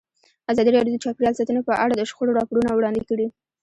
ازادي 0.51 0.69
راډیو 0.77 0.93
د 0.95 1.01
چاپیریال 1.03 1.33
ساتنه 1.39 1.61
په 1.69 1.73
اړه 1.83 1.93
د 1.95 2.01
شخړو 2.09 2.37
راپورونه 2.39 2.69
وړاندې 2.73 3.01
کړي. 3.09 3.27